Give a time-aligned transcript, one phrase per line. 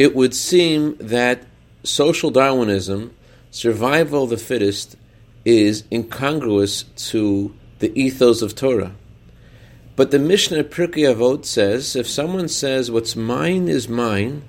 [0.00, 1.44] it would seem that
[1.84, 3.14] social Darwinism,
[3.50, 4.96] survival of the fittest,
[5.44, 8.94] is incongruous to the ethos of Torah.
[9.96, 14.48] But the Mishnah Pirkei Avot says if someone says what's mine is mine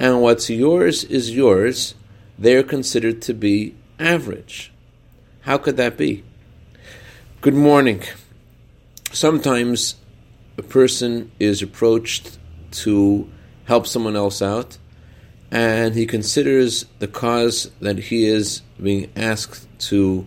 [0.00, 1.94] and what's yours is yours,
[2.36, 4.72] they are considered to be average.
[5.42, 6.24] How could that be?
[7.40, 8.02] Good morning.
[9.12, 9.94] Sometimes
[10.56, 12.36] a person is approached
[12.82, 13.30] to
[13.66, 14.76] help someone else out
[15.50, 20.26] and he considers the cause that he is being asked to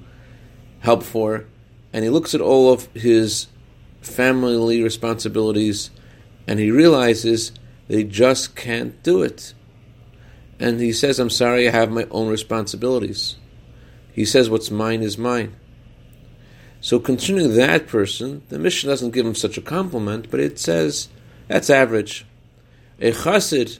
[0.79, 1.45] help for,
[1.93, 3.47] and he looks at all of his
[4.01, 5.91] family responsibilities,
[6.47, 7.51] and he realizes
[7.87, 9.53] he just can't do it.
[10.59, 13.35] And he says, I'm sorry, I have my own responsibilities.
[14.13, 15.55] He says, What's mine is mine.
[16.81, 21.09] So, concerning that person, the Mishnah doesn't give him such a compliment, but it says,
[21.47, 22.25] That's average.
[22.99, 23.79] A chassid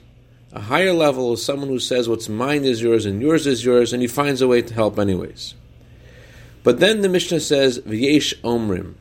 [0.52, 3.92] a higher level is someone who says what's mine is yours and yours is yours,
[3.92, 5.54] and he finds a way to help anyways.
[6.62, 8.94] But then the Mishnah says, V'yesh omrim.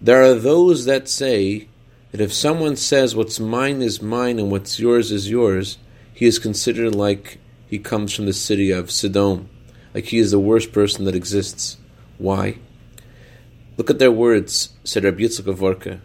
[0.00, 1.68] There are those that say
[2.10, 5.78] that if someone says what's mine is mine and what's yours is yours,
[6.12, 7.38] he is considered like
[7.68, 9.48] he comes from the city of Sodom,
[9.94, 11.76] like he is the worst person that exists.
[12.18, 12.58] Why?
[13.76, 16.00] Look at their words, said Rabbi Yitzchak of Vorka.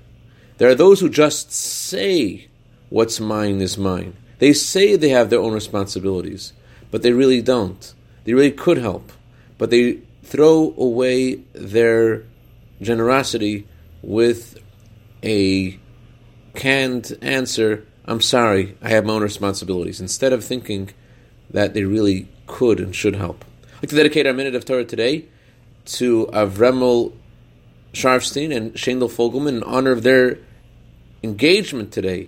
[0.60, 2.48] There are those who just say
[2.90, 4.16] what's mine is mine.
[4.44, 6.52] They say they have their own responsibilities,
[6.92, 7.94] but they really don't.
[8.26, 9.14] They really could help,
[9.58, 12.26] but they throw away their
[12.82, 13.66] generosity
[14.02, 14.58] with
[15.24, 15.80] a
[16.56, 20.90] canned answer I'm sorry, I have my own responsibilities, instead of thinking
[21.50, 23.46] that they really could and should help.
[23.78, 25.24] I'd like to dedicate our minute of Torah today
[25.86, 27.14] to Avremel
[27.94, 30.40] Sharfstein and Shendel Fogelman in honor of their
[31.24, 32.28] engagement today